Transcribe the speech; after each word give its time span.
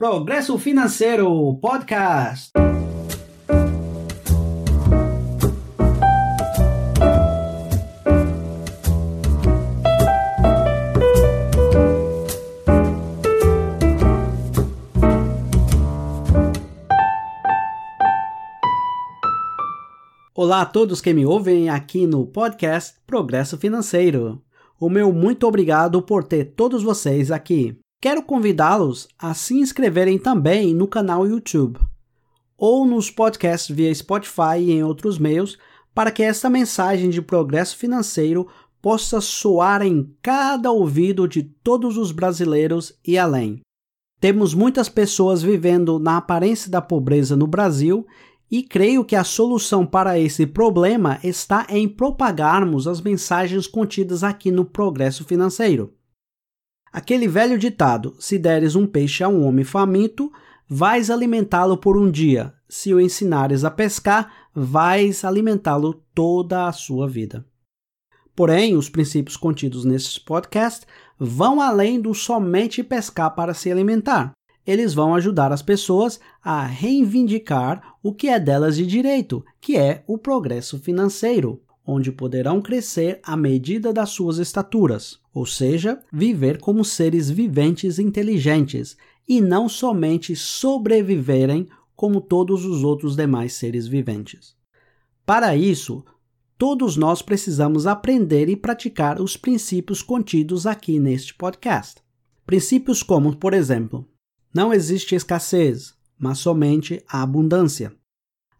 Progresso 0.00 0.56
Financeiro 0.58 1.58
Podcast. 1.60 2.52
Olá 20.34 20.62
a 20.62 20.64
todos 20.64 21.02
que 21.02 21.12
me 21.12 21.26
ouvem 21.26 21.68
aqui 21.68 22.06
no 22.06 22.26
podcast 22.26 22.98
Progresso 23.06 23.58
Financeiro. 23.58 24.42
O 24.80 24.88
meu 24.88 25.12
muito 25.12 25.46
obrigado 25.46 26.00
por 26.00 26.24
ter 26.24 26.54
todos 26.54 26.82
vocês 26.82 27.30
aqui. 27.30 27.78
Quero 28.02 28.22
convidá-los 28.22 29.08
a 29.18 29.34
se 29.34 29.52
inscreverem 29.54 30.18
também 30.18 30.72
no 30.72 30.88
canal 30.88 31.26
YouTube 31.26 31.78
ou 32.56 32.86
nos 32.86 33.10
podcasts 33.10 33.74
via 33.74 33.94
Spotify 33.94 34.58
e 34.58 34.72
em 34.72 34.82
outros 34.82 35.18
meios 35.18 35.58
para 35.94 36.10
que 36.10 36.22
esta 36.22 36.48
mensagem 36.48 37.10
de 37.10 37.20
progresso 37.20 37.76
financeiro 37.76 38.48
possa 38.80 39.20
soar 39.20 39.82
em 39.82 40.14
cada 40.22 40.70
ouvido 40.70 41.28
de 41.28 41.42
todos 41.42 41.98
os 41.98 42.10
brasileiros 42.10 42.98
e 43.06 43.18
além. 43.18 43.60
Temos 44.18 44.54
muitas 44.54 44.88
pessoas 44.88 45.42
vivendo 45.42 45.98
na 45.98 46.16
aparência 46.16 46.70
da 46.70 46.80
pobreza 46.80 47.36
no 47.36 47.46
Brasil 47.46 48.06
e 48.50 48.62
creio 48.62 49.04
que 49.04 49.14
a 49.14 49.24
solução 49.24 49.84
para 49.84 50.18
esse 50.18 50.46
problema 50.46 51.18
está 51.22 51.66
em 51.68 51.86
propagarmos 51.86 52.88
as 52.88 53.02
mensagens 53.02 53.66
contidas 53.66 54.24
aqui 54.24 54.50
no 54.50 54.64
Progresso 54.64 55.22
Financeiro. 55.22 55.92
Aquele 56.92 57.28
velho 57.28 57.58
ditado: 57.58 58.16
se 58.18 58.38
deres 58.38 58.74
um 58.74 58.86
peixe 58.86 59.22
a 59.22 59.28
um 59.28 59.44
homem 59.44 59.64
faminto, 59.64 60.32
vais 60.68 61.10
alimentá-lo 61.10 61.76
por 61.76 61.96
um 61.96 62.10
dia. 62.10 62.52
Se 62.68 62.94
o 62.94 63.00
ensinares 63.00 63.64
a 63.64 63.70
pescar, 63.70 64.32
vais 64.54 65.24
alimentá-lo 65.24 66.02
toda 66.14 66.66
a 66.66 66.72
sua 66.72 67.08
vida. 67.08 67.44
Porém, 68.34 68.76
os 68.76 68.88
princípios 68.88 69.36
contidos 69.36 69.84
nesses 69.84 70.18
podcasts 70.18 70.86
vão 71.18 71.60
além 71.60 72.00
do 72.00 72.14
somente 72.14 72.82
pescar 72.82 73.34
para 73.34 73.52
se 73.52 73.70
alimentar. 73.70 74.32
Eles 74.66 74.94
vão 74.94 75.14
ajudar 75.14 75.52
as 75.52 75.62
pessoas 75.62 76.20
a 76.42 76.64
reivindicar 76.64 77.96
o 78.02 78.14
que 78.14 78.28
é 78.28 78.38
delas 78.38 78.76
de 78.76 78.86
direito, 78.86 79.44
que 79.60 79.76
é 79.76 80.04
o 80.06 80.16
progresso 80.16 80.78
financeiro, 80.78 81.60
onde 81.90 82.12
poderão 82.12 82.62
crescer 82.62 83.18
à 83.24 83.36
medida 83.36 83.92
das 83.92 84.10
suas 84.10 84.38
estaturas, 84.38 85.18
ou 85.34 85.44
seja, 85.44 85.98
viver 86.12 86.58
como 86.58 86.84
seres 86.84 87.28
viventes 87.28 87.98
inteligentes 87.98 88.96
e 89.28 89.40
não 89.40 89.68
somente 89.68 90.36
sobreviverem 90.36 91.66
como 91.96 92.20
todos 92.20 92.64
os 92.64 92.84
outros 92.84 93.16
demais 93.16 93.54
seres 93.54 93.88
viventes. 93.88 94.54
Para 95.26 95.56
isso, 95.56 96.04
todos 96.56 96.96
nós 96.96 97.22
precisamos 97.22 97.88
aprender 97.88 98.48
e 98.48 98.56
praticar 98.56 99.20
os 99.20 99.36
princípios 99.36 100.00
contidos 100.00 100.66
aqui 100.66 101.00
neste 101.00 101.34
podcast. 101.34 102.00
Princípios 102.46 103.02
como, 103.02 103.34
por 103.34 103.52
exemplo, 103.52 104.08
não 104.54 104.72
existe 104.72 105.16
escassez, 105.16 105.92
mas 106.16 106.38
somente 106.38 107.02
a 107.08 107.22
abundância. 107.22 107.92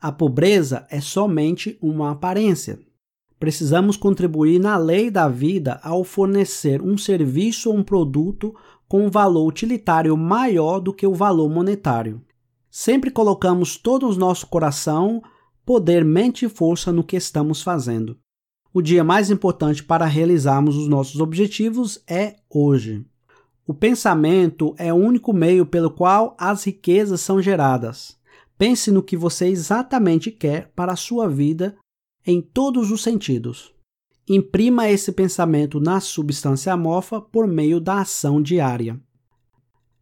A 0.00 0.10
pobreza 0.10 0.86
é 0.90 1.00
somente 1.00 1.78
uma 1.80 2.10
aparência. 2.10 2.80
Precisamos 3.40 3.96
contribuir 3.96 4.60
na 4.60 4.76
lei 4.76 5.10
da 5.10 5.26
vida 5.26 5.80
ao 5.82 6.04
fornecer 6.04 6.82
um 6.82 6.98
serviço 6.98 7.70
ou 7.70 7.76
um 7.78 7.82
produto 7.82 8.54
com 8.86 9.06
um 9.06 9.10
valor 9.10 9.46
utilitário 9.48 10.14
maior 10.14 10.78
do 10.78 10.92
que 10.92 11.06
o 11.06 11.14
valor 11.14 11.48
monetário. 11.48 12.20
Sempre 12.70 13.10
colocamos 13.10 13.78
todo 13.78 14.06
o 14.06 14.14
nosso 14.14 14.46
coração, 14.46 15.22
poder, 15.64 16.04
mente 16.04 16.44
e 16.44 16.50
força 16.50 16.92
no 16.92 17.02
que 17.02 17.16
estamos 17.16 17.62
fazendo. 17.62 18.18
O 18.74 18.82
dia 18.82 19.02
mais 19.02 19.30
importante 19.30 19.82
para 19.82 20.04
realizarmos 20.04 20.76
os 20.76 20.86
nossos 20.86 21.18
objetivos 21.18 22.04
é 22.06 22.36
hoje. 22.50 23.06
O 23.66 23.72
pensamento 23.72 24.74
é 24.76 24.92
o 24.92 24.96
único 24.96 25.32
meio 25.32 25.64
pelo 25.64 25.90
qual 25.90 26.36
as 26.38 26.64
riquezas 26.64 27.22
são 27.22 27.40
geradas. 27.40 28.18
Pense 28.58 28.90
no 28.90 29.02
que 29.02 29.16
você 29.16 29.46
exatamente 29.46 30.30
quer 30.30 30.70
para 30.76 30.92
a 30.92 30.96
sua 30.96 31.26
vida 31.26 31.74
em 32.26 32.40
todos 32.40 32.90
os 32.90 33.02
sentidos. 33.02 33.74
Imprima 34.28 34.88
esse 34.88 35.10
pensamento 35.12 35.80
na 35.80 36.00
substância 36.00 36.72
amorfa 36.72 37.20
por 37.20 37.46
meio 37.46 37.80
da 37.80 38.00
ação 38.00 38.40
diária. 38.40 39.00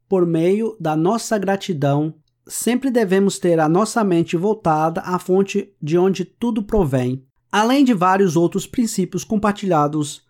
Por 0.09 0.27
meio 0.27 0.77
da 0.81 0.97
nossa 0.97 1.39
gratidão, 1.39 2.15
sempre 2.47 2.91
devemos 2.91 3.39
ter 3.39 3.61
a 3.61 3.69
nossa 3.69 4.03
mente 4.03 4.37
voltada 4.37 5.01
à 5.03 5.19
fonte 5.19 5.73
de 5.81 5.97
onde 5.97 6.25
tudo 6.25 6.63
provém, 6.63 7.25
além 7.51 7.85
de 7.85 7.95
vários 7.95 8.37
outros 8.37 8.67
princípios 8.67 9.25
compartilhados 9.25 10.23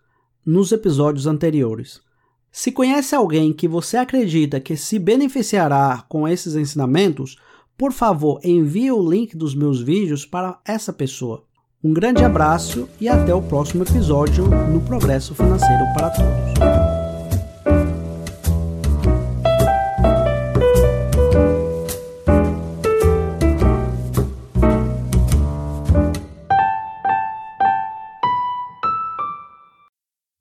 nos 0.45 0.71
episódios 0.71 1.27
anteriores. 1.27 2.01
Se 2.51 2.71
conhece 2.71 3.15
alguém 3.15 3.53
que 3.53 3.67
você 3.67 3.97
acredita 3.97 4.59
que 4.59 4.75
se 4.75 4.97
beneficiará 4.97 6.03
com 6.09 6.27
esses 6.27 6.55
ensinamentos, 6.55 7.37
por 7.77 7.93
favor, 7.93 8.39
envie 8.43 8.91
o 8.91 9.09
link 9.09 9.37
dos 9.37 9.53
meus 9.53 9.81
vídeos 9.81 10.25
para 10.25 10.59
essa 10.65 10.91
pessoa. 10.91 11.48
Um 11.81 11.93
grande 11.93 12.25
abraço 12.25 12.89
e 12.99 13.07
até 13.07 13.33
o 13.33 13.41
próximo 13.41 13.83
episódio 13.83 14.45
no 14.47 14.81
Progresso 14.81 15.33
Financeiro 15.33 15.85
para 15.93 16.09
Todos. 16.09 16.78